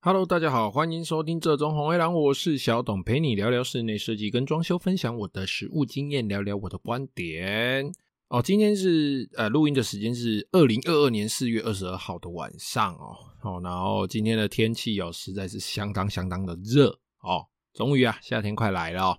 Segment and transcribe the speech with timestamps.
[0.00, 7.92] Hello，大家好，欢迎收听这中红黑狼，我是小董，陪你聊聊室内设计跟装修，分享我的实物经验，聊聊我的观点。
[8.28, 16.90] 哦，今天是呃录音的时间是二零二二年四月二十二号的晚上哦，哦，然后今天的天气哦实在是相当相当的热
[17.22, 19.18] 哦，终于啊夏天快来了哦。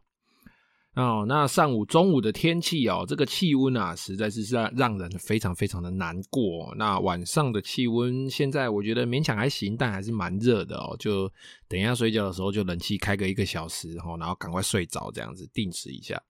[1.00, 6.74] 哦，那上午、中午的天气哦，这个气温啊，实在是让让人非常非常的难过。
[6.76, 10.94] 那晚上的气温，现在我觉得勉强还行，但还是蛮热的哦。
[11.00, 11.32] 就
[11.70, 16.22] 等一下睡觉的时候，就冷气开个一个小时哦，然后赶快睡着，这样子定时一下。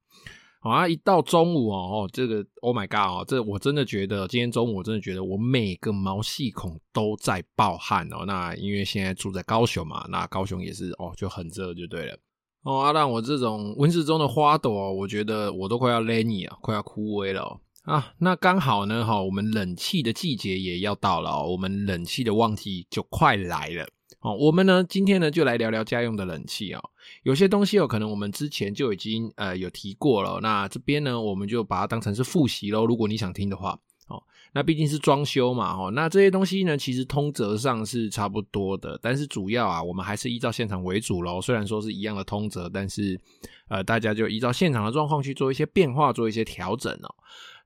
[0.59, 8.23] 好啊，一到中午哦，这个 Oh my God 哦，这我真的觉得今天中午我真的觉得我每个毛细孔都在爆汗哦。
[8.27, 12.19] 那因为现在住在高雄嘛，那高雄也是哦，就很热就对了。
[12.63, 17.59] 哦，阿、啊、让我这种温室中的花朵，我觉得我都快要勒你啊，快要枯萎了哦。
[17.83, 23.87] 啊，那刚好呢，哈，我们冷气的季节也要到了哦，我们冷气的旺季就快来了。
[24.19, 26.81] 哦，我们呢，今天呢就来聊聊家用的冷气哦。
[27.23, 32.85] 有些东西哦，可能我们之前就已经呃有提过了，那这边呢，我们就把它当成是复习喽。
[32.85, 33.79] 如果你想听的话。
[34.09, 34.21] 哦，
[34.51, 41.39] 那毕竟是装修嘛，哦，那这些东西呢，其实通则上是差不多的，但是主要啊，我们还是依照现场为主喽。
[41.41, 43.19] 虽然说是一样的通则，但是
[43.69, 47.15] 呃，大家就依照现场的状况去做一些变化，做一些调整哦。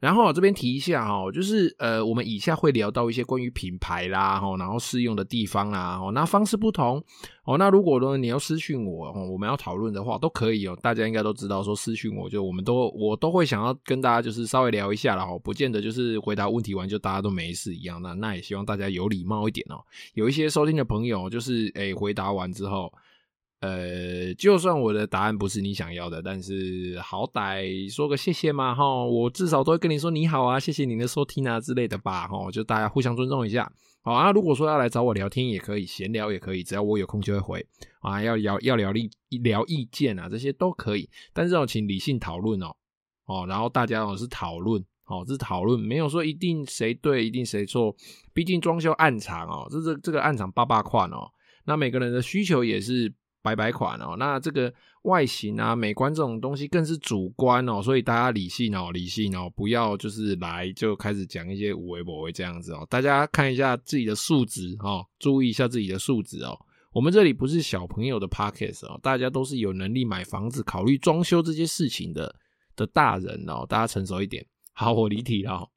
[0.04, 7.02] 然后这边提一下哈，就是呃，我们以下会聊到一些关于品牌啦，哈，然后适用的地方啦，哦，那方式不同
[7.46, 7.58] 哦。
[7.58, 10.78] 那如果呢你要私讯我，我们要讨论的话，都可以哦。
[10.82, 18.02] 大家应该都知道，说私讯我就我们都我都会想要跟大家就是稍微聊一下啦，哦，不见得就是回答问题完就大家都没事一样。
[18.02, 19.80] 那那也希望大家有礼貌一点哦。
[20.16, 22.92] 有一些收听的朋友就是诶回答完之后。
[23.64, 34.34] 呃，就算我的答案不是你想要的，但是好歹说个谢谢嘛，哈，我至少都会跟你说你好啊，谢谢你的收听啊之类的吧，哈，就大家互相尊重一下，好啊。
[34.34, 37.66] 如果说要来找我聊天也可以，闲聊也可以，只要我有空就会回
[38.02, 38.22] 啊。
[38.22, 42.76] 要聊要聊意聊意见啊，这些都可以，但是要请理性讨论哦，
[43.28, 47.96] 哦，然后大家哦是讨论，哦，是讨论，没有说一定谁对，一定谁错，
[48.34, 51.32] 毕竟装修案场哦，这这这个案场八八款哦，
[51.66, 53.14] 那每个人的需求也是。
[53.44, 54.74] 白白款哦，那这个
[55.04, 62.88] 外形啊、美观这种东西更是主观哦，所以大家理性哦，理性哦，不要就是来就开始讲一些无为不为这样子哦。
[62.90, 66.58] 大家看一下自己的素质哦，注意一下自己的素质哦。
[66.94, 72.34] 我们这里不是小朋友的 podcast 哦，大家都是有能力买房子、考虑装修这些事情的
[72.78, 74.46] 的大人哦，大家成熟一点。
[74.72, 75.70] 好，我离题了。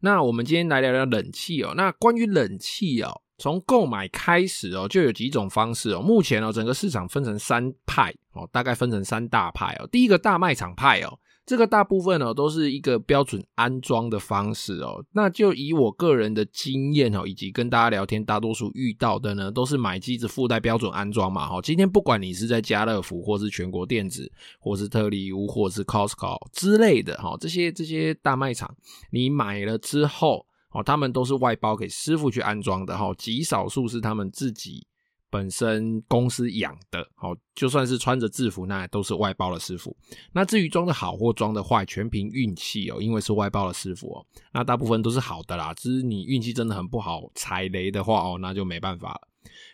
[0.00, 1.72] 那我们今天来聊聊冷气哦。
[1.74, 3.21] 那关于冷气哦。
[3.42, 6.00] 从购买开始哦，就有几种方式哦。
[6.00, 9.88] 目前哦，整个市场分成三派哦，大概分成三大派哦。
[9.90, 15.04] 第一个大卖场派哦，这个大部分哦都是一个标准安装的方式哦。
[15.10, 21.48] 那就以我个人的经验哦，以及跟大家聊天，大多数遇到的呢，都是买机子附带标准安装嘛。
[21.48, 28.72] 哈，今天不管你是在家乐福，或是全国电子，或是特利屋，或是 Costco 之类的哈，这些这些大卖场，
[29.10, 30.46] 你买了之后。
[30.72, 34.86] 哦，他们都是外包给师傅去安装的哈，极少数是他们自己
[35.30, 37.06] 本身公司养的。
[37.14, 39.96] 好，就算是穿着制服，那都是外包的师傅。
[40.32, 44.26] 那至于装的好或装的坏，全凭运气哦，因为是外包的师傅哦。
[44.52, 49.28] 那大部分都是好的啦，只是你运气真的很不好，踩雷的话哦，那就没办法了。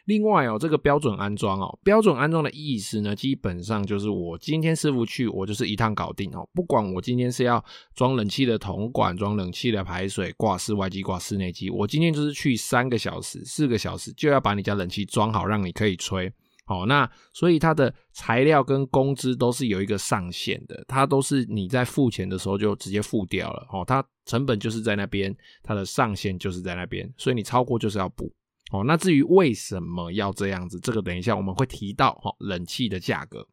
[0.06, 6.48] 另外哦，这个标准安装哦，标准安装的意思呢，基本上就是我今天师傅去，我就是一趟搞定哦。
[6.54, 7.62] 不管我今天是要
[7.94, 16.32] 装冷气的铜管、装冷气的排水、挂室外机、挂室内机，我今天就是去三个小时、四个小时，就要把你家冷气装好，让你可以吹。
[16.64, 23.66] 好，那所以它的材料跟工资都是有一个上限的，它都是你在付钱的时候就直接付掉了。
[23.72, 28.30] 哦，它成本就是在那边，它的上限就是在那边，所以你超过就是要补。
[28.70, 33.46] 哦，那至于为什么要这样子，这个等一下我们会提到哈，冷气的价格。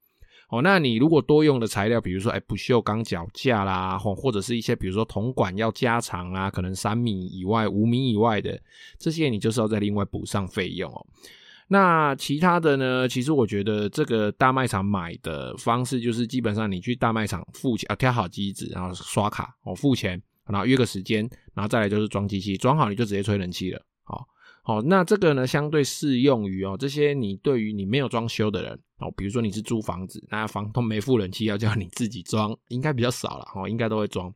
[0.50, 8.60] 哦，那你如果多用的材料，比如说哎不锈钢脚架啦，或或者是一些比如说铜管要加长啊，可能三米以外、五米以外的
[9.00, 11.06] 这些，你就是要再另外补上费用哦。
[11.68, 13.08] 那其他的呢？
[13.08, 23.82] 其实我觉得这个大卖场买的方式，就是基本上你去大卖场付钱啊，挑好机子，然后刷卡哦，付钱，然后约个时间，然后再来就是装机器，装好你就直接吹冷气了。
[24.04, 24.28] 好，
[24.66, 28.80] 哦那这个呢，相对适用于哦，这些你对于你没有装修的人。
[28.98, 34.34] 哦，比如说你是租房子，那房东没付冷气，要叫你自己装，应该比较少了哦，应该都会装。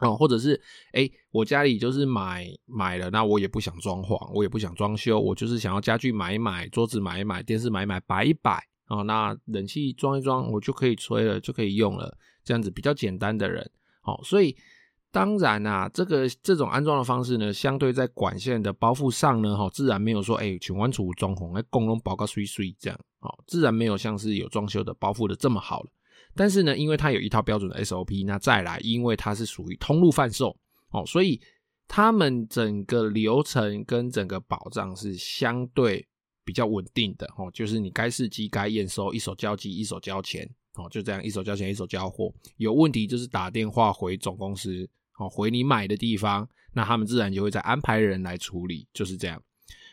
[0.00, 0.60] 哦，或者是
[0.92, 8.62] 诶，我家里就是买买了，那我也不想装潢，我也不想装修，我就是想要家具买一买，桌子买一买，电视买一买，摆一摆。
[8.88, 13.70] 哦，那冷气装一装，我就可以吹了，就可以用了，这样子比较简单的人，
[14.02, 14.56] 好，所以。
[15.10, 25.90] 当然啊，这个这种安装的方式呢，相对在管线的包覆上呢，哈，自然没有说，哎，全完处装潢，哎，共用包个碎碎这样，哦，自然没有像是有装修的包覆的这么好了。
[26.36, 30.54] 但是呢，因为它有一套标准的 SOP，那再来，因为它是属于通路贩售，
[30.90, 31.40] 哦，所以
[31.88, 36.06] 他们整个流程跟整个保障是相对
[36.44, 44.86] 比较稳定的，哦，就是你该试机、该验收，一手交机，一手交钱，哦，就这样，一手交钱，一手交货，有问题就是打电话回总公司。
[45.18, 49.42] 哦，回你买的地方，那他们自然就会再安排人来处理，就是这样。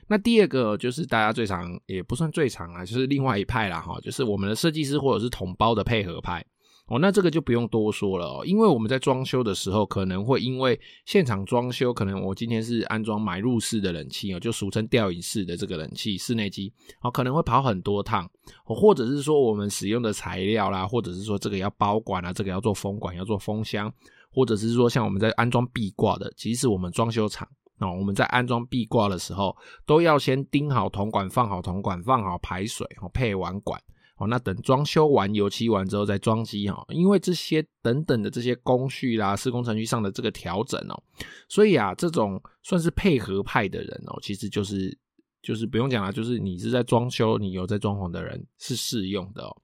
[0.08, 6.46] 那第二个就是大家最常，也不算最常啊，就是另外一派啦，哈，就是我们的设计师或者是统包的配合派。
[6.88, 16.72] 哦，那这个就不用多说了哦，因为我们在装修的时候，可能会因为现场装修，可能我今天是安装买入式的冷气哦，就俗称吊饮式的这个冷气室内机，
[17.02, 18.30] 哦，可能会跑很多趟，
[18.64, 23.92] 或者是说我们使用的材料啦，或者是说这个要包管啊，这个要做风管，要做风箱。
[24.36, 27.48] 或者是说，像我们在安装壁挂的，即使我们装修厂
[27.80, 29.56] 啊，我们在安装壁挂的时候，
[29.86, 33.82] 都要先钉好铜管，放好铜管，放好排水，配完管，
[34.28, 36.86] 那等装修完、油漆完之后再装机哈。
[36.90, 41.04] 因为这些等等的这些工序啦、施工程序上的这个调整哦，
[41.48, 44.98] 所以啊，这种算是配合派的人哦，其实就是
[45.42, 49.56] 就是不用讲了，就是你是在装修，你有在装潢的人是适用的哦。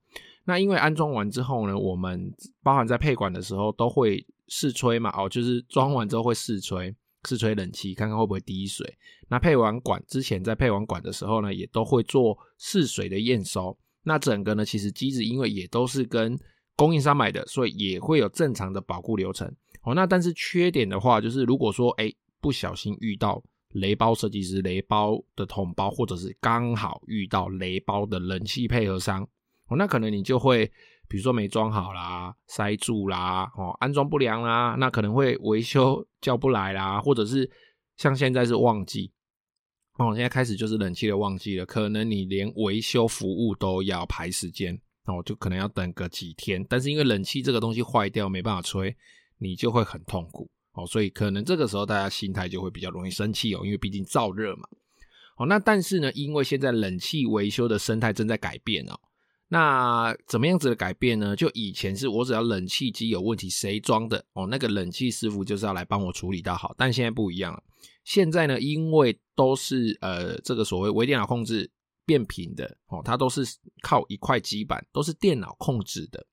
[0.44, 4.24] 那因为安装完之后呢，我们包含在配管的时候都会。
[4.48, 6.94] 试吹嘛，哦，就是装完之后会试吹，
[7.26, 8.86] 试吹冷气，看看会不会滴水。
[9.30, 13.74] 那配完管之前，在配完管的时候呢，也都会做试水的验收。
[14.02, 16.38] 那整个呢，其实机子因为也都是跟
[16.76, 19.50] 供应商买的，所以也会有正常的保固流程。
[19.84, 29.26] 哦，那但是缺点的话，就是如果说哎不小心遇到雷包设计师、雷包的统包，或者是刚好遇到雷包的冷气配合商，
[29.76, 30.70] 那可能你就会。
[31.08, 37.50] 比如说没装好啦，塞住啦，哦，安装不良啦，那可能会维修叫不来啦，或者是
[37.98, 39.12] 像现在是旺季，
[39.98, 44.74] 哦，现在开始就是冷气的旺季了，可能你连维修服务都要排时间，
[45.04, 46.64] 哦，就可能要等个几天。
[46.66, 48.96] 但是因为冷气这个东西坏掉没办法吹，
[49.36, 54.62] 你就会很痛苦，哦，所以可能这个时候大家心态就会比较容易生气哦，因为毕竟燥热嘛，
[55.36, 58.98] 哦，那但是呢，因为现在冷气维修的生态正在改变哦。
[59.52, 61.36] 那怎么样子的改变呢？
[61.36, 66.74] 就以前是我只要冷气机有问题，谁装的哦，那个冷气师傅就是要来帮我处理到好。
[66.78, 67.62] 但现在不一样了，
[68.02, 71.70] 现在呢，因为都是呃这个所谓微电脑控制
[72.06, 73.42] 变频的哦，它都是
[73.82, 76.26] 靠一块基板，都是电脑控制的，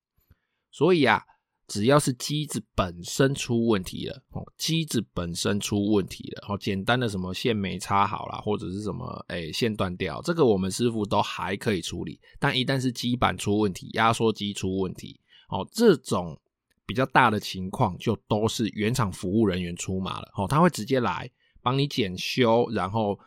[0.72, 1.22] 所以啊。
[1.70, 12.20] 只要是机子本身出问题了，哦，机子本身出问题了，哦，简单的什么线没插好啦，或者是什么，哎，线断掉，这个我们师傅都还可以处理。
[12.40, 16.42] 但一旦是基板出问题，压缩机出问题，哦，这种
[16.88, 21.30] 比较大的情况，就都是原厂服务人员出马了，哦，他会直接来
[21.62, 23.20] 帮你检修，然后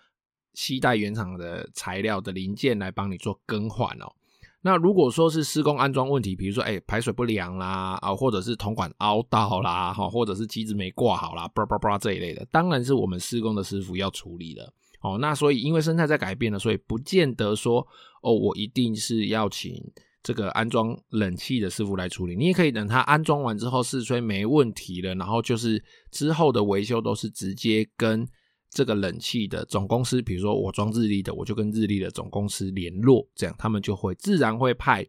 [0.54, 4.12] 携带原厂的材料的零件来帮你做更换哦。
[4.64, 14.72] 那如果说是施工安装问题，比如说哎、排水不良啦啊，或者是铜管凹到啦哈，或者是机子没挂好啦，叭叭叭这一类的，当然是我们施工的师傅要处理的
[15.02, 15.18] 哦。
[15.18, 17.86] 那所以因为生态在改变了，所以不见得说
[18.22, 19.74] 哦，我一定是要请
[20.22, 28.26] 这个安装冷气的师傅来处理，你也可以等他安装完之后试吹没问题了，然后就是之后的维修都是直接跟。
[28.74, 35.06] 这个冷气的总公司，比如说我装日立的，我就跟日立的总公司联络，这样他们就会自然会派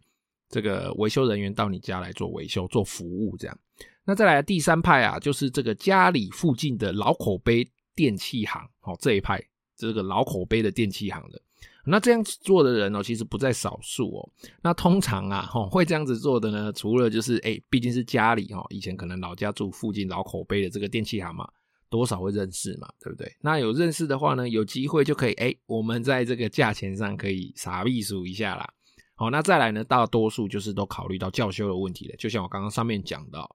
[0.49, 3.37] 这个维修人员到你家来做维修、做服务。
[3.37, 3.57] 这样，
[4.03, 7.65] 那再来第三派啊，就是这个家里附近的老口碑
[7.95, 9.41] 电器行，哦，这一派
[9.77, 11.41] 这个老口碑的电器行的，
[11.85, 14.29] 那这样子做的人哦，其实不在少数哦。
[14.61, 21.49] 那通常啊，吼会这样子做的呢，除了就是哎，毕竟是家里哦，以前可能老家住附近老口碑的这个电器行嘛。
[21.93, 23.31] 多少会认识嘛，对不对？
[23.41, 28.67] 那有认识的话呢，有机会就可以哎，我们在这个价钱上可以傻避数一下啦。
[29.13, 32.15] 好，那再来呢，大多数就是都考虑到教修的问题了。
[32.15, 33.47] 就像我刚刚上面讲到，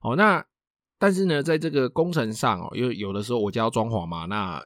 [0.00, 0.42] 好，那
[0.98, 4.64] 但是呢，在这个工程上哦，因为有的时候我家要装潢嘛，那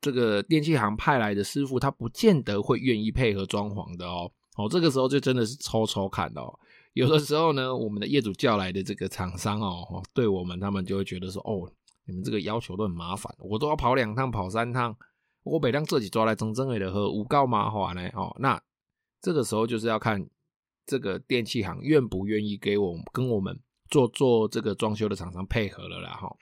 [0.00, 4.28] 这个电器行派来的师傅他不见得会愿意配合装潢的哦。
[4.56, 6.52] 哦，这个时候就真的是抽抽看哦。
[6.94, 11.70] 有的时候呢，我们的业主叫来的这个厂商哦，对我们他们就会觉得说哦。
[12.04, 14.96] 你们这个要求都很麻烦，我都要跑两趟、跑三趟，
[15.44, 18.08] 我每辆自己抓来整整的和五告麻烦呢。
[18.14, 18.60] 哦，那
[19.20, 20.28] 这个时候就是要看
[20.84, 26.10] 这个电器行愿不愿意给我们跟我们做做这个装修的厂商配合了啦。
[26.10, 26.36] 哈，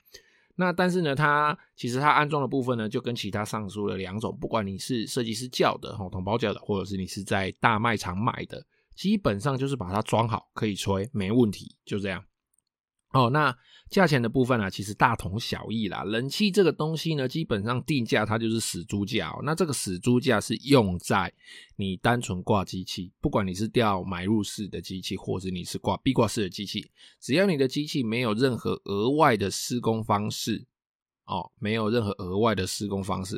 [0.55, 8.65] 那但是呢，它其实它安装的部分呢，就跟其他上述的两种，不管你是设计师叫的，哈，同包叫的，或者是你是在大卖场买的，
[8.95, 12.23] 基本上就是把它装好，可以吹，没问题，就这样。
[13.13, 13.53] 哦，那
[13.89, 16.05] 价钱的部分呢、啊，其实大同小异啦。
[16.05, 19.41] 冷气这个东西呢，基本上定价它就是死猪价哦。
[19.43, 21.33] 那这个死猪价是用在
[21.75, 26.89] 你单纯挂机器，不管你是吊买入式的机器，或者你是挂壁挂式的机器，
[27.19, 30.65] 只要你的机器没有任何额外的施工方式
[31.25, 33.37] 哦，没有任何额外的施工方式，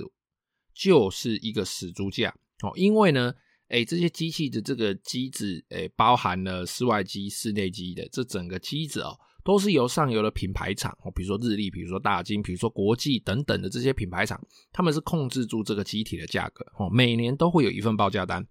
[0.71, 2.71] 就是一个死猪价哦。
[2.75, 3.33] 因为呢，
[3.69, 9.19] 诶，这些机器的这个机子，诶，包含了室外机、室内机的这整个机子哦。
[9.43, 18.41] 都是由上游的品牌厂哦，比如说日立，比如说大金，比如说国际等等的这些品牌厂，他们是控制住这个机体的价格哦，每年都会有一份报价单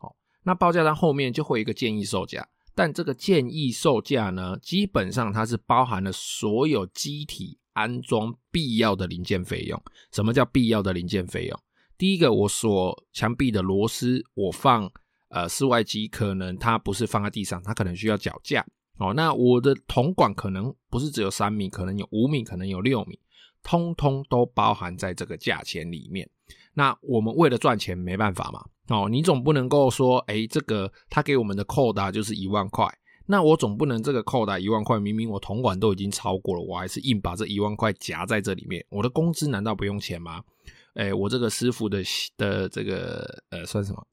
[0.00, 9.82] 哦，那报价单后面就会有一个建议售价，但这个建议售价呢，基本上它是包含了所有机体安装必要的零件费用。
[10.12, 11.58] 什么叫必要的零件费用？
[11.96, 14.90] 第一个，我锁墙壁的螺丝，我放
[15.28, 18.66] 呃室外机，可能它不是放在地上，它可能需要脚架。
[18.98, 23.18] 哦，那我的铜管可能不是只有三米，可能有五米，可能有六米，
[23.62, 26.28] 通通都包含在这个价钱里面。
[26.74, 28.64] 那我们为了赚钱，没办法嘛。
[28.88, 32.86] 哦，你总不能够说，哎，这个他给我们的扣打就是一万块，
[33.26, 38.84] 那我总不能这个扣打一万块，明明我铜管都已经超过了，我还是硬把这一万块夹在这里面。
[38.90, 40.42] 我的工资难道不用钱吗？
[40.94, 42.02] 哎，我这个师傅的
[42.36, 44.06] 的这个呃算什么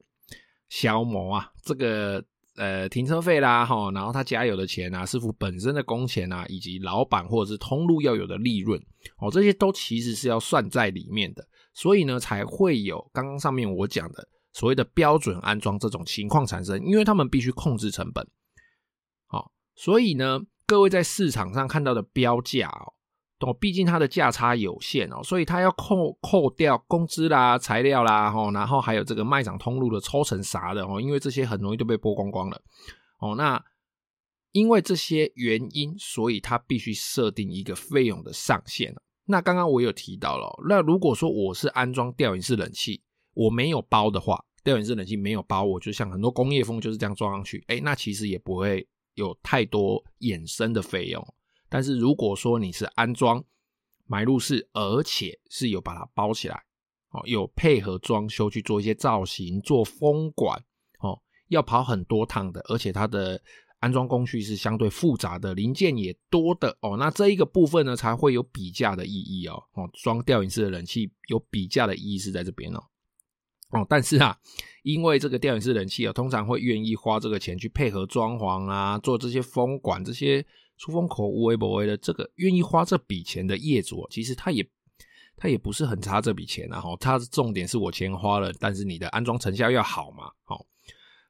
[0.68, 1.52] 消磨啊？
[1.62, 2.24] 这个。
[2.56, 8.78] 呃，停车费啦，齁，然后他加油的钱啊，师傅本身的工钱啊，以及老板或者是通路要有的利润，
[9.18, 18.26] 哦，这些都其实是要算在里面的，所以呢，才会有刚刚上面我讲的所谓的标准安装这种情况产生，因为他们必须控制成本，
[19.26, 22.94] 好，所以呢，各位在市场上看到的标价哦。
[23.40, 32.62] 哦，毕竟它的价差有限哦，所以它要扣扣掉工资啦、材料啦，吼，然后还有这个卖场通路的抽成啥的哦，因为这些很容易就被剥光光了
[33.18, 33.34] 哦。
[33.36, 33.62] 那
[34.52, 38.94] 因为这些原因，所以它必须设定一个费用的上限。
[39.24, 43.00] 那刚刚我有提到了，那如果说我是安装吊顶式冷气，
[43.32, 51.24] 我没有包的话，吊顶式冷气没有包，我就像很多工业风就是这样装上去，诶，那其实也不会有太多衍生的费用。
[51.70, 53.42] 但是如果说你是安装
[54.06, 56.64] 买入式，而且是有把它包起来，
[57.10, 60.62] 哦，有配合装修去做一些造型、做风管，
[60.98, 63.40] 哦，要跑很多趟的，而且它的
[63.78, 72.82] 安装工序是相对复杂的，零件也多的，哦，那这一个部分呢才会有比价的意义哦，哦，装吊顶式的冷气有比价的意义是在这边哦，
[73.70, 74.36] 哦，但是啊，
[74.82, 80.44] 因为这个吊顶式冷气啊，通常会愿意花这个钱去配合装潢啊，做这些风管这些。
[80.80, 84.66] 出风口无微不微的，这个愿意花这笔钱的业主，其实他也
[85.36, 86.80] 他也不是很差这笔钱啊。
[86.80, 90.32] 哈，他的重点是我钱花了，但是你的安装成效要好嘛。
[90.44, 90.64] 好，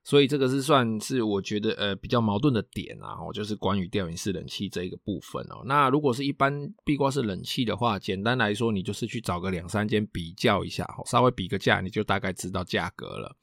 [0.05, 3.19] 所以这个是算是我觉得呃比较矛盾的点啊。
[3.21, 5.65] 哦，就是关于吊顶式冷气这一个部分哦。
[5.67, 13.37] 那如果是一般壁挂式冷气的话，简单来说，你就是去找个两三间比较一下，稍微比个价，你就大概知道价格了。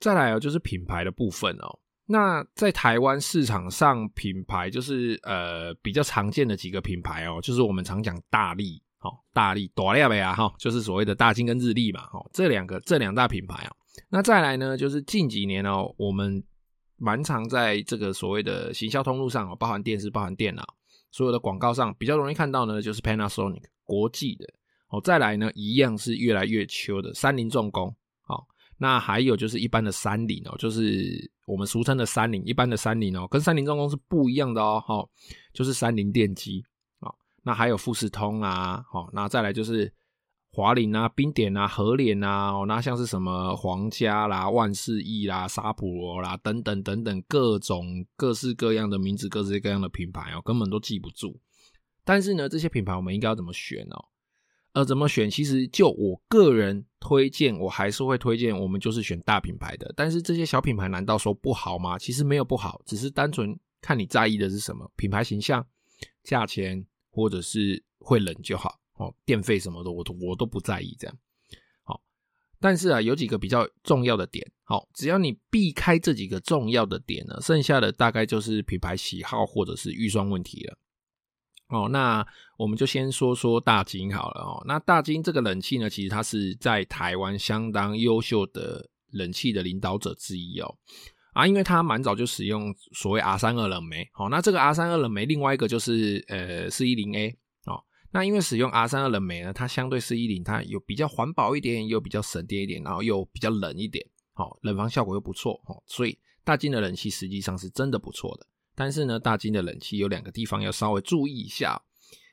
[0.00, 1.78] 再来哦，就是品牌的部分哦。
[2.06, 13.76] 那在台湾市场上，品牌就是呃比较常见的几个品牌哦，就是我们常讲大力，哦，大立大立啊，哈，就是所谓的大金跟日立嘛，哦，这两个这两大品牌哦。
[14.10, 16.44] 那再来呢，就是近几年哦，我们
[16.98, 20.62] 蛮常在这个所谓的行销通路上哦，包含电视、包含电脑，
[21.10, 24.46] 所有的广告上比较容易看到呢，就是 Panasonic 国际的
[24.90, 25.00] 哦。
[25.02, 27.88] 再来呢，一样是越来越秋的三菱重工，
[28.28, 28.44] 哦，
[28.76, 31.32] 那还有就是一般的三菱哦，就是。
[31.46, 35.06] 我们俗称的三菱，一般的三菱哦，跟三菱重工是不一样的哦，哈，
[35.52, 36.64] 就是三菱电机
[37.00, 39.92] 啊，那还有富士通啊，好，那再来就是
[40.50, 51.38] 华菱啊、冰点啊、和联啊，哦，那像是什么皇家啦、万事益啦、沙普罗啦等等等等各种各式各样的名字、各式各样的品牌哦，根本都记不住。
[52.04, 54.04] 但是呢，这些品牌我们应该要怎么选哦？
[54.74, 55.30] 呃，怎么选？
[55.30, 59.92] 其实就我个人推荐，我还是会推荐我们就是选大品牌的。
[59.96, 61.96] 但是这些小品牌难道说不好吗？
[61.96, 65.64] 其实没有不好，只是单纯看你在意的是什么，品牌形象、
[66.24, 69.14] 价钱，或者是会冷就好哦。
[69.24, 71.16] 电费什么的，我都我都不在意这样。
[71.84, 72.02] 好，
[72.58, 80.76] 但是啊，有几个比较重要的点，好，只要你避开这几个重要的点呢，剩下的大概就是品牌喜好或者是预算问题了。
[81.68, 82.24] 哦，那
[82.58, 84.62] 我们就先说说大金好了哦。
[84.66, 90.76] 那大金这个冷气呢，其实它是在台湾相当优秀的冷气的领导者之一哦。
[91.32, 94.08] 啊，因为它蛮早就使用所谓 R 三二冷媒。
[94.12, 97.30] 好，那这个 R 三二冷媒，另外一个就是呃四一零 A
[97.66, 97.82] 哦。
[98.12, 104.06] 那因为使用 R 三二冷媒呢，它相对四一零它有比较环保一点，又比较省电一点，然后又比较冷一点。
[104.34, 105.82] 好，冷房效果又不错哦。
[105.86, 108.46] 所以大金的冷气实际上是真的不错的。
[108.74, 111.82] 但是呢，大金的冷气有两个地方要稍微注意一下。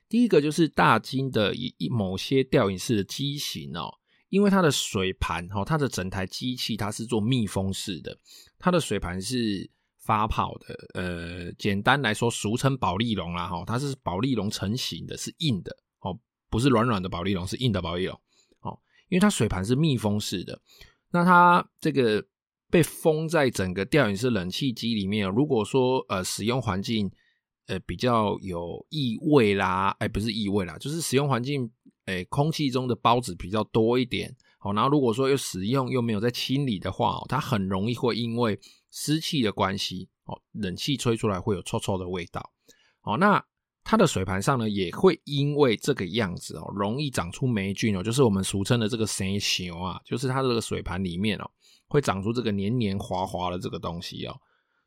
[0.09, 3.89] 第一个就是大金的一某些吊饮式的机型哦，
[4.27, 8.17] 因为它的水盘哦，它的整台机器它是做密封式的，
[8.59, 9.69] 它的水盘是
[9.99, 10.89] 发泡的。
[10.95, 16.19] 呃，简单来说，俗称保利龙啦哈，它是保利龙成型的，是硬的哦，
[16.49, 18.19] 不是软软的保利龙，是硬的保利龙
[18.59, 20.59] 哦，因为它水盘是密封式的，
[21.11, 22.21] 那它这个
[22.71, 25.29] 被封在整个吊顶式冷气机里面。
[25.29, 27.11] 如果说呃使用环境，
[27.67, 31.69] 呃，比较有异味啦，哎，不是异味啦，就是使用环境，
[32.05, 38.59] 哎，空气中的孢子比较多一点，好，然后如果说又使用又没有在清理的话，它很容易会因为
[38.89, 42.51] 湿气的关系，哦，冷气吹出来会有臭臭的味道，
[43.03, 43.41] 哦，那
[43.83, 51.49] 它的水盘上呢，也会因为这个样子哦，容易长出霉菌哦，就是我们俗称的这个生锈啊，就是它这个水盘里面哦，
[51.91, 54.35] 会长出这个黏黏滑滑的这个东西哦，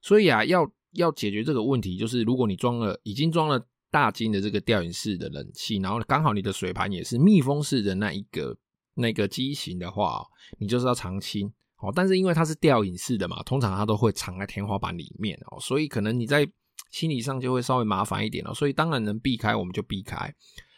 [0.01, 0.67] 所以啊，要。
[0.97, 8.57] 要解决这个问题，就是如果你装了已经装了大金的这个吊饮式的冷气，然后刚好你的水盘也是密封式的那一个
[8.95, 10.25] 那个机型的话，
[10.57, 11.91] 你就是要常清哦。
[11.93, 16.49] 但是因为它是吊饮式的嘛，通常它都会藏在天花板里面哦，所以可能你在
[16.93, 18.55] 心理上就会稍微麻烦一点哦。
[18.55, 20.33] 所以当然能避开我们就避开。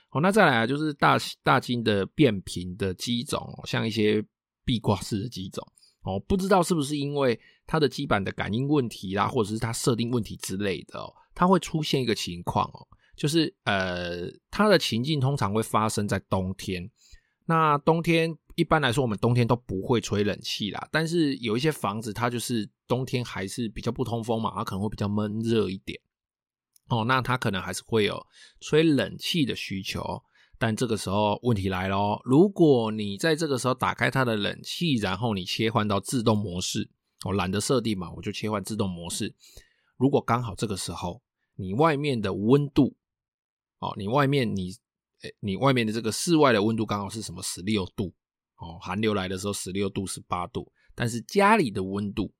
[0.08, 4.24] 好，那再来啊，就是大大金的变频的机种，像一些
[4.64, 5.62] 壁挂式的机种。
[6.06, 12.86] 哦，不知道是不是因为它的基板的感应问题啦，或者是它设定问题之类的哦，它会出现一个情况哦，
[13.16, 16.88] 就是呃，它的情境通常会发生在冬天。
[17.44, 26.00] 那冬天一般来说，我们冬天都不会吹冷气啦，但是有一些房子它就是冬天还是比较不通风嘛，它可能会比较闷热一点。
[26.88, 28.24] 哦，那它可能还是会有
[28.60, 30.22] 吹冷气的需求。
[30.58, 36.88] 但这个时候问题来了哦，如果你在这个时候打开它的冷气，然后你切换到自动模式，
[37.26, 39.34] 我懒得设定嘛，我就切换自动模式。
[39.98, 41.22] 如果刚好这个时候
[41.56, 42.96] 你外面的温度，
[43.80, 44.70] 哦，你外面你，
[45.22, 48.14] 诶，你外面的这个室外的温度刚好是什么十六度，
[48.56, 52.32] 哦，寒流来的时候十六度十八度，但是家里的温度，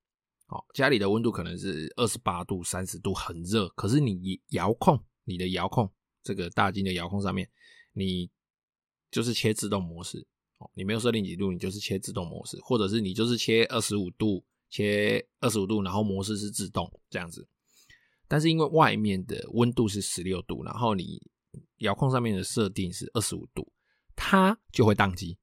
[0.49, 5.91] 哦，家里的温度可能是二十八度三十度很热，可是你遥控你的遥控
[6.23, 7.47] 这个大金的遥控上面。
[7.99, 8.31] 你
[9.11, 10.27] 就是切自动模式
[10.59, 17.49] 哦，你没有设定几度，你就是切自动模式，或者是你就是切二十五度，切二十五度，然后模式是自动这样子。
[18.29, 21.23] 但是因为外面的温度是十六度，然后你
[21.79, 23.73] 遥控上面的设定是二十五度，
[24.15, 25.39] 它就会宕机。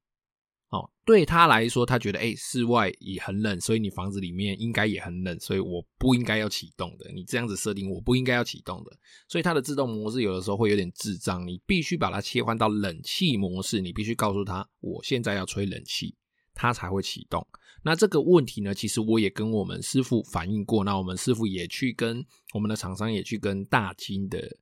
[0.73, 7.11] 哦，对他来说，他觉得哎，室外也很冷，所以你房子里面应该也很冷，所以我不应该要启动的。
[7.13, 8.91] 你这样子设定，我不应该要启动的。
[9.27, 16.15] 所以它的自动模式有的时候会有点智障，你必须把它切换到冷气模式，你必须告诉他我现在要吹冷气，
[16.55, 17.45] 它才会启动。
[17.83, 24.57] 那这个问题呢，其实我也跟我们师傅反映过，那我们师傅也去跟我们的厂商也去跟大金的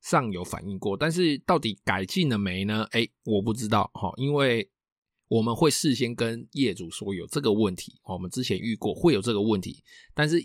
[0.00, 2.86] 上游反映过，但是到底改进了没呢？
[2.92, 4.70] 哎，我不知道哈，因为。
[5.28, 9.82] 我们会事先跟业主说有这个问题，我们之前遇过会有这个问题，
[10.14, 10.44] 但是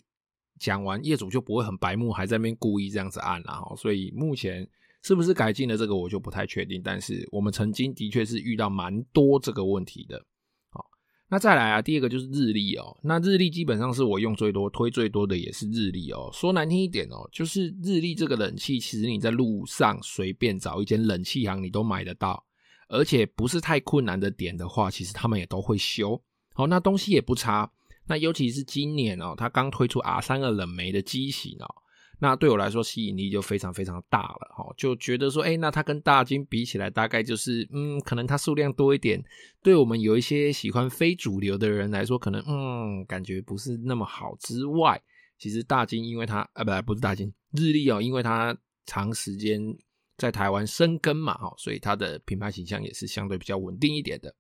[0.60, 4.67] 讲完业主就不会很白目，还在那边故意这样子按了哈，所以目前
[5.04, 10.24] 是不是改进了这个我就不太确定，但是我们曾经的确是遇到蛮多这个问题的。
[10.70, 10.84] 好，
[11.30, 16.30] 那再来啊，第二个就是日立哦，那日立基本上是我用最多、推最多的也是日立哦。
[16.34, 22.46] 说难听一点哦，就是日立这个冷气，其实你在路上随便找一间冷气行，你都买得到。
[22.91, 26.21] 而且不是太困难的点的话，其实他们也都会修。
[26.54, 27.71] 好，那东西也不差。
[28.06, 31.75] 那尤其是今年哦，它刚推出 R32 冷媒的机型哦，
[32.19, 34.54] 那对我来说吸引力就非常非常大了。
[34.54, 39.23] 哈，就觉得说，哎，那它跟大金比起来，大概就是，嗯，可能它数量多一点。
[39.63, 44.36] 对我们有一些喜欢非主流的人来说，可能，嗯，感觉不是那么好。
[44.41, 45.01] 之外，
[45.38, 49.77] 其实大金因为它，呃，不，不是大金，日立哦，因为它长时间。
[50.21, 54.36] 在台湾生根嘛，哈，所以它的品牌形象也是相对比较稳定一点的，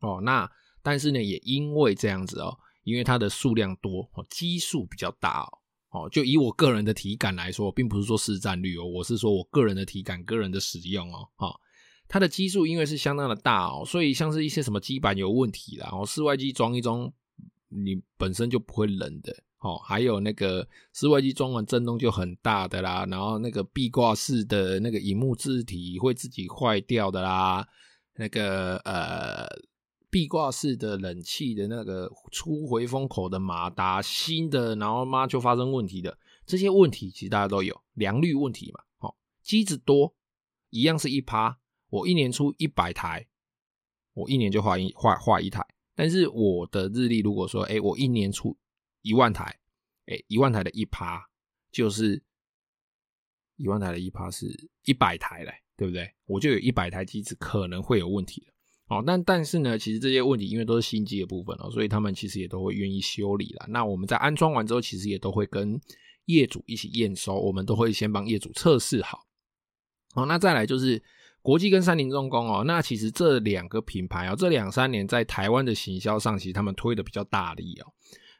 [0.00, 0.46] 哦，那
[0.82, 5.40] 但是呢，也因为这样子哦，因为它的数量多，哦，基数比较大
[5.88, 11.58] 哦，哦，就以我个人的体感来说，并不是说市占率哦，我是说我个人的体感、个人的使用哦，哈，
[12.06, 17.10] 它的基数因为是相当的大哦，所以像是一些什么基板有问题啦，然后室外机装一装，
[17.68, 19.34] 你本身就不会冷的。
[19.60, 27.68] 哦，还有那个室外机装完震动就很大的啦，然后那个壁挂式的那个荧幕字体会自己坏掉的啦，
[28.14, 29.46] 那个呃
[30.08, 38.80] 壁挂式的冷气的那个出回风口的马达新的，然后妈就发生问题的，这些问题其实大家都有良率问题嘛。
[39.00, 40.14] 哦，机子多
[40.70, 41.58] 一样是一趴，
[41.90, 43.26] 我一年出一百台，
[44.14, 45.62] 我一年就换一换换一台，
[45.94, 48.56] 但是我的日历如果说，哎，我一年出。
[49.02, 49.44] 一万台，
[50.06, 51.22] 哎，一万台的一趴，
[51.70, 52.22] 就是
[53.56, 54.46] 一万台的一趴是
[54.84, 56.10] 一百台嘞，对不对？
[56.26, 58.52] 我就有一百台机子可能会有问题的。
[58.88, 63.66] 哦，但但是呢，其实这些问题因为都是新机的部分哦，所以他们其实也都会愿意修理啦。
[63.68, 65.80] 那我们在安装完之后，其实也都会跟
[66.24, 69.20] 业主一起验收，我们都会先帮业主测试好。
[70.16, 71.00] 哦，那再来就是
[71.40, 77.86] 国际跟三菱重工哦，那其实这两个品牌哦，这两三年在台湾的行销上，其实他们推的比较大力哦。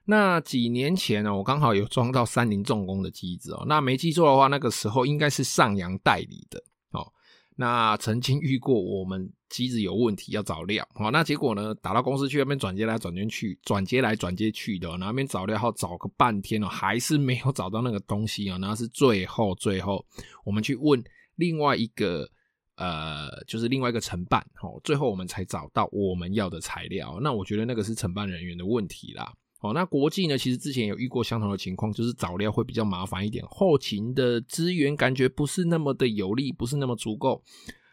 [0.05, 6.61] 那几年前呢，我刚好有装到三菱重工的机子哦，那没记错的话，那个时候应该是上扬代理的
[6.91, 7.13] 哦。
[7.57, 20.05] 那曾经遇过我们机子有问题要找料，好，那结果呢，打到公司去那边转接来转接去，转接来转接去的，然后那边找料后找个半天哦，还是没有找到那个东西哦，然后是最后最后
[20.45, 21.03] 我们去问
[21.37, 22.29] 另外一个
[22.77, 27.19] 呃，就是另外一个承办，哦，最后我们才找到我们要的材料。
[27.21, 29.31] 那我觉得那个是承办人员的问题啦。
[29.61, 37.43] 哦，那国际呢，其实之前有遇过相同的情况，就是找料会比较麻烦一点，后勤的资源感觉不是那么的有力，不是那么足够。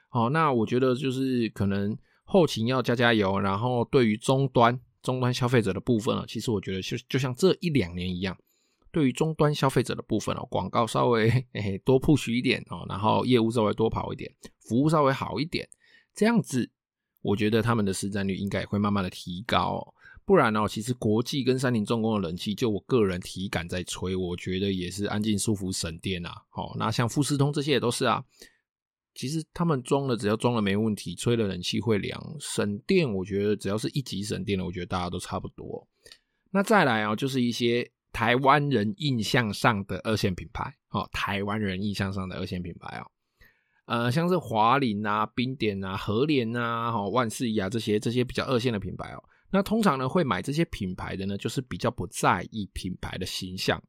[0.08, 8.38] 好，那我觉得就是可能后勤要加加油，然后对于终端终端消费者的部分呢，其实我觉得就就像这一两年一样，
[8.90, 14.34] 对于终端消费者的部分哦，广告稍微 嘿嘿多 push 一点哦，然后业务稍微多跑一点，
[14.70, 15.68] 服务稍微好一点，
[16.16, 16.72] 这样子，
[17.22, 19.94] 我觉得他们的市占率应该也会慢慢的提高哦。
[20.28, 26.44] 不然呢，其实国际跟三菱重工的冷气，就我个人体感在吹，我觉得也是安静、舒服、省电啊。
[26.50, 28.22] 好，那像富士通这些也都是啊。
[29.16, 33.10] 其实他们装了，只要装了没问题，吹了冷气会凉，省电。
[33.10, 35.88] 我觉得只要是一级省电的，我觉得大家都差不多。
[36.52, 43.08] 那再来啊，就是一些台湾人印象上的二线品牌，哦，台湾人印象上的二线品牌哦，
[43.86, 49.24] 呃，像是华菱啊、冰点啊、和联啊、哈万事宜啊这些这些比较二线的品牌哦。
[49.50, 53.82] 那通常呢，会买这些品牌的呢，就是比较不在意品牌的形象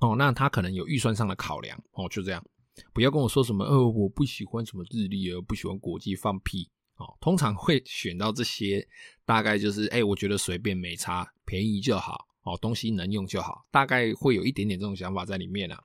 [0.00, 0.16] 哦。
[0.18, 2.44] 那他可能有预算上的考量哦，就这样，
[2.92, 7.06] 不要跟我说什么，呃，我不喜欢什么日历，而不喜欢国际，放屁哦。
[7.20, 8.84] 通常会选到这些，
[9.24, 15.80] 大概就是，哎，我觉得随便没差，便宜就好哦，东西能用就好，大概会有一点点这种想法在里面啊。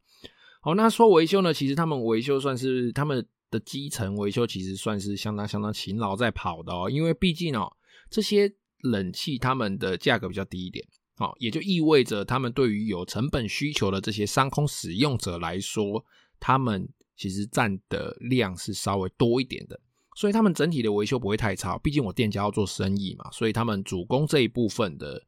[0.62, 7.71] 好，那说维修呢，其实他们维修算是他们的基层维修，其实算是相当相当勤劳在跑的哦，因为毕竟哦
[8.10, 8.52] 这些。
[8.82, 16.04] 冷气他们的价格比较低一点，好，也就意味着他们对于有成本需求的这些商空使用者来说，
[16.39, 19.80] 他们其实占的量是稍微多一点的，
[20.15, 21.78] 所以他们整体的维修不会太差。
[21.80, 25.22] 毕竟我店家要做生意嘛，所以他们主攻这一部分的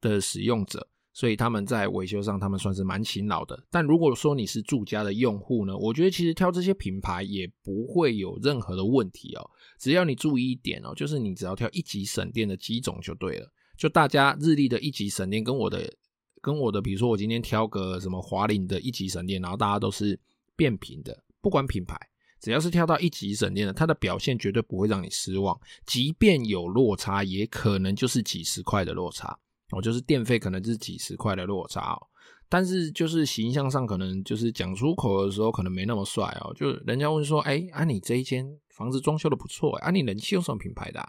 [0.00, 0.86] 的使用者。
[1.18, 3.60] 所以他们在维修上，他们算是蛮勤劳的。
[3.72, 9.50] 但如果说你是住家的用户呢，我觉得其实挑这些品牌也不会有任何的问题哦。
[9.80, 13.52] 只要你注意一点哦，就是你只要挑一级省电的机种就对了。
[13.76, 15.92] 就大家日立的一级省电跟我的
[16.40, 20.16] 跟我的，比如说我今天挑个什么华菱的一级省电，然后大家都是
[20.54, 21.98] 变频的，不管品牌，
[22.40, 25.60] 只要是挑到一级省电的，它的表现绝对不会让你失望。
[25.84, 29.36] 即便有落差，也可能就是几十块的落差。
[29.70, 32.06] 哦，就是电费可能是几十块的落差哦，
[32.48, 36.54] 但是就是形象上可能就是讲出口的时候可能没那么帅哦。
[36.54, 41.06] 就人家问说，哎、啊你这一间房子装修的不错，啊你冷气用什么品牌的、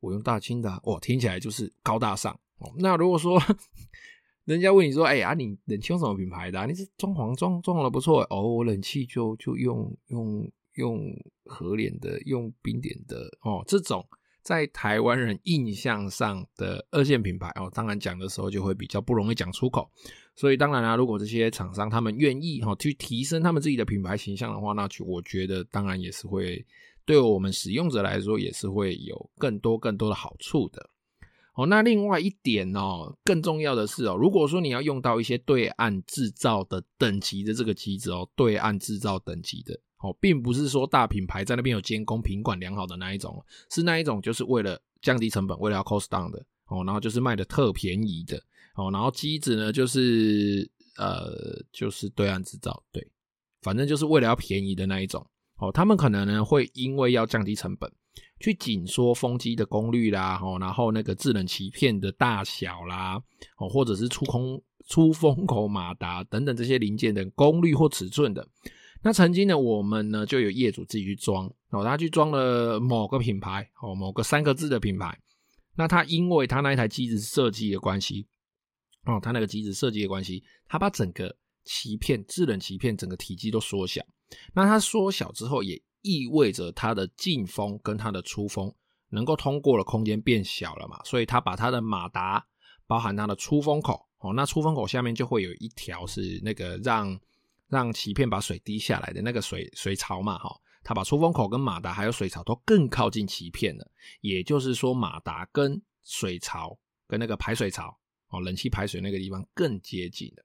[0.00, 2.72] 我用大清的、啊，哇，听起来就是高大上哦。
[2.78, 3.38] 那如果说
[4.46, 14.02] 人家问你说，哎、欸，啊你冷气用什么品牌的、你是装潢装装潢的不错哦，我冷气就就用用用和联的，用冰点的哦，这种。
[14.42, 19.90] 在台湾人印象上的二线品牌哦，当然讲的时候就会比较不容易讲出口，
[20.34, 26.64] 所以当然啦、啊，如果这些厂商他们愿意哈去提升他们自己的品牌形象的话，那就我觉得当然也是会
[27.04, 30.90] 对我们使用者来说也是会有更多更多的好处的。
[31.54, 39.78] 哦，那另外一点哦，更重要的是哦，如果说你要用到一些对岸制造的等级的这个机子哦，对岸制造等级的。
[40.02, 48.42] 哦，并不是说大品牌在那边有监工、品管良好的那一种，是那一种就是为了降低成本，为了要 cost down 的哦，然后就是卖的特便宜的
[48.76, 53.06] 哦，然后机子呢就是呃就是对岸制造，对，
[53.60, 55.26] 反正就是为了要便宜的那一种
[55.58, 57.92] 哦，他们可能呢会因为要降低成本，
[58.38, 63.22] 去紧缩风机的功率啦，哦，然后那个制冷鳍片的大小啦，
[63.58, 68.48] 哦，或者是出空出风口马达等等这些零件的功率或尺寸的。
[69.02, 75.18] 那曾经呢，我们呢就有业主自己去装哦，他去装了某个品牌哦，某个三个字的品牌。
[75.76, 78.26] 那他因为他那一台机子设计的关系
[79.06, 81.34] 哦，他那个机子设计的关系，他把整个
[81.64, 84.04] 鳍片、制冷鳍片整个体积都缩小。
[84.54, 88.72] 那它缩小之后，也意味着它的进风跟它的出风
[89.08, 92.46] 能够通过的空间变小了嘛，所以他把它的马达
[92.86, 97.18] 包含它的出风口哦，那出风口下面就会有一条是那个让
[97.70, 100.50] 让鳍片把水滴下来的那个水水槽嘛，哈，
[100.82, 103.90] 它把出风口跟马达还有水槽都更靠近鳍片了。
[104.20, 107.96] 也就是说，马达跟水槽跟那个排水槽
[108.30, 110.44] 哦，冷气排水那个地方更接近了。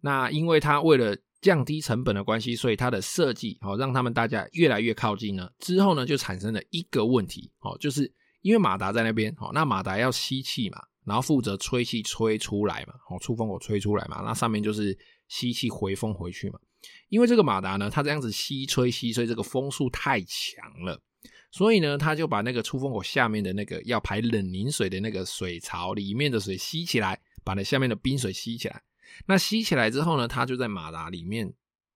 [0.00, 5.50] 那因为它为了降低成本的关系，所以它的设计哦，让他们大家越来越靠近呢。
[5.58, 14.98] 之后呢，就产生了一个问题哦，就是因为马达在那边哦，那马达要吸气嘛，然后负责吹气吹出来嘛，哦，出风口吹出来嘛，那上面就是。
[15.28, 16.58] 吸气回风回去嘛，
[17.08, 21.00] 因为这个马达呢，它这样子吸吹吸吹，这个风速太强了，
[21.50, 28.82] 所以呢，它就把那个出风口下面的那个要排冷凝水的那个水槽里面的水吸起来，把那下面的冰水吸起来。
[29.26, 31.52] 那吸起来之后呢，它就在马达里面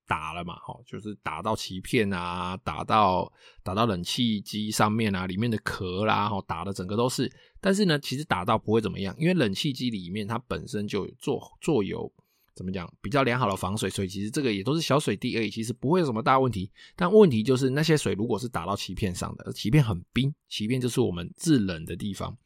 [0.07, 7.31] 打了嘛，哈，就是打到鳍片啊，打到打到冷气机上面啊，里面的壳啦，齁，打的整个都是。
[7.61, 12.13] 但是呢，其实打到不会怎么样，因为冷气机里面它本身就做做有。
[12.61, 12.87] 怎么讲？
[13.01, 16.71] 比较良好的防水，所以其实这个也都是小水滴而已，其实不会有什么大问题。
[16.95, 22.37] 但问题就是那些水如果是打到鳍片上的，鳍片很冰，鳍片就是我们制冷的地方。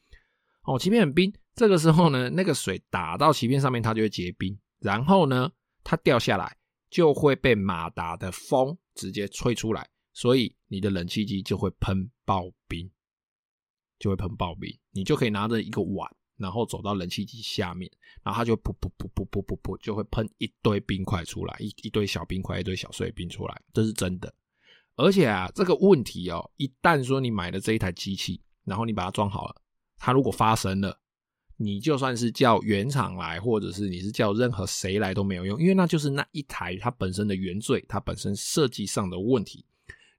[0.62, 5.50] 哦，鳍片很冰，这个时候呢，那个水打到鳍片上面，它就会结冰，然后呢，
[5.83, 6.57] 它掉下来
[6.88, 12.88] 就会被马达的风直接吹出来，所以你的冷气机就会喷爆冰，
[13.98, 16.09] 就会喷爆冰，你就可以拿着一个碗。
[16.37, 17.90] 然后走到冷气机下面，
[18.23, 24.35] 然后它就噗噗噗噗噗噗噗，就会喷一堆冰块出来，一一堆小冰块，一堆小碎冰出来，这是真的。
[24.97, 29.57] 而且啊，这个问题哦，一旦说你买了这一台机器，然后你把它装好了，
[29.99, 31.01] 它如果发生了，
[31.57, 39.64] 你就算是叫原厂来，或者是你是叫任何谁来都没有用，因为那就是那一台它本身的原罪，它本身设计上的问题。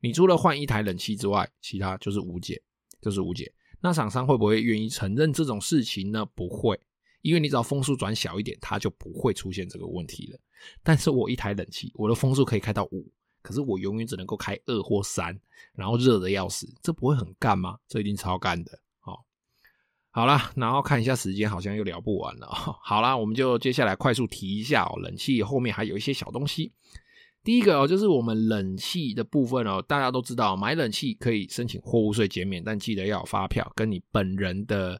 [0.01, 2.61] 你除了换一台冷气之外，其他就是无解，
[3.01, 3.51] 就是无解。
[3.85, 6.25] 那厂商会不会愿意承认这种事情呢？
[6.33, 6.75] 不会，
[7.21, 10.39] 因为你只要风速转小一点，它就不会出现这个问题了。
[10.81, 13.07] 但是我一台冷气，我的风速可以开到五，
[13.43, 15.39] 可是我永远只能够开二或三，
[15.75, 17.77] 然后热的要死，这不会很干吗？
[17.87, 18.79] 这一定超干的。
[19.01, 19.23] 好，
[20.09, 22.47] 好啦，然后看一下时间，好像又聊不完了。
[22.81, 26.73] 好啦，我们就接下来快速提一下哦，冷气后面还有一些小东西。
[27.45, 34.99] 第一个哦，就是我们冷气的部分哦，大家都知道，买冷气可以申请货物税减免，但记得要有发票跟你本人的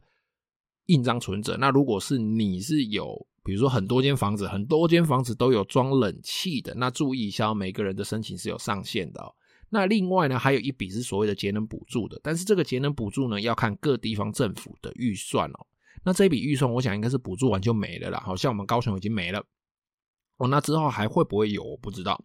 [0.86, 1.56] 印章存折。
[1.58, 9.34] 那如果是你是有，比如说很多间房子，很多间房子都有装冷气的，那注意一下，每个人的申请是有上限的哦。
[9.68, 15.66] 那另外呢，还有一笔是所谓的节能补助的，但是这个节能补助呢，要看各地方政府的预算哦。
[16.04, 19.44] 那这笔预算，我想应该是补助完就没了啦，好像我们高雄已经没了。
[20.36, 21.62] 哦，那之后还会不会有？
[21.62, 22.24] 我不知道。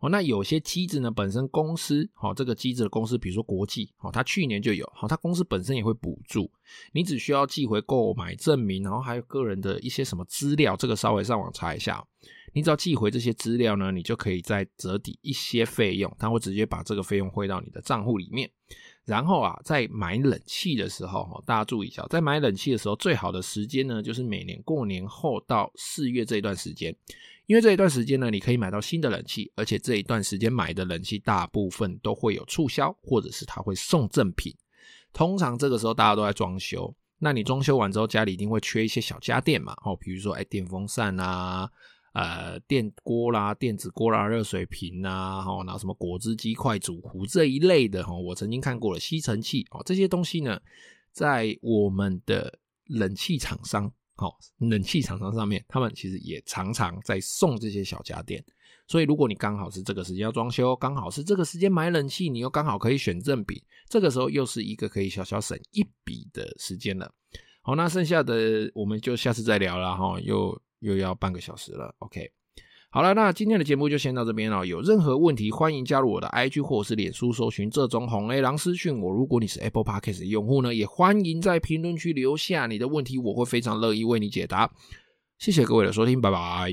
[0.00, 6.50] 哦，那有些机子呢，本身公司，好，这个机子的公司，比如说国际，好，它去年就有，好，它公司本身也会补助。
[6.92, 12.04] 你只需要寄回购买证明，然后还有个人的一些什么资料，这个稍微上网查一下。
[12.52, 18.50] 你只要寄回这些资料呢，你就可以再折抵一些费用，它会直接把这个费用汇到你的账户里面。
[19.04, 26.94] 然后啊，在买冷气的时候，大家注意一下，在买冷气的时候，最好的时间呢，就是每年过年后到四月这一段时间。
[27.46, 34.54] 因为这一段时间呢，你可以买到新的冷气，而且这一段时间买的冷气大部分都会有促销，或者是他会送赠品。
[35.12, 41.68] 通常这个时候大家都在装修，那你装修完之后，家里一定会缺一些小家电嘛，哦，比如说哎，电风扇啊，
[42.14, 50.58] 呃，电锅啦、电子锅啦、热水瓶啊，然后什么果汁机快、煮壶这一类的，哈，我曾经看过了吸尘器哦，这些东西呢，
[51.10, 53.92] 在我们的冷气厂商。
[54.22, 58.42] 好，冷气厂商上面，他们其实也常常在送这些小家电，
[58.86, 67.12] 所以如果你刚好是这个时间要装修，刚好是这个时间买冷气，你又刚好可以选正品，这个时候又是一个可以小小省一笔的时间了。
[67.62, 72.30] 好，那剩下的我们就下次再聊了哈，又又要半个小时了，OK。
[72.94, 74.66] 好了，那今天的节目就先到这边了。
[74.66, 79.10] 有任何问题，欢迎加入我的 IG 或者是脸书，搜寻这种红 A 狼私讯我。
[79.10, 84.70] 如果你是 Apple Podcast 用户呢，也欢迎在评论区留下你的问题，我会非常乐意为你解答。
[85.38, 86.70] 谢谢各位的收听，拜拜。